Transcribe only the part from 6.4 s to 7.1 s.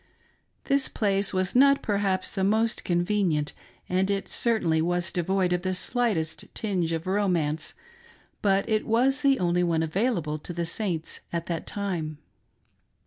tingq of